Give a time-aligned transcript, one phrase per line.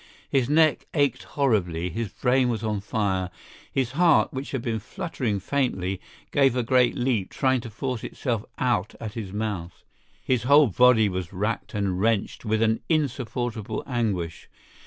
[0.31, 3.29] His neck ached horribly; his brain was on fire,
[3.71, 8.43] his heart, which had been fluttering faintly, gave a great leap, trying to force itself
[8.57, 9.83] out at his mouth.
[10.23, 14.49] His whole body was racked and wrenched with an insupportable anguish!